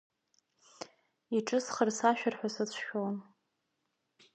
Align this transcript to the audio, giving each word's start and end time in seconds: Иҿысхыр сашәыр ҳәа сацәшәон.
Иҿысхыр 1.37 1.89
сашәыр 1.97 2.35
ҳәа 2.39 2.49
сацәшәон. 2.55 3.15